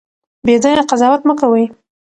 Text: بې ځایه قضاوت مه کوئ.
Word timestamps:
بې 0.45 0.55
ځایه 0.63 0.83
قضاوت 0.89 1.21
مه 1.27 1.33
کوئ. 1.39 1.65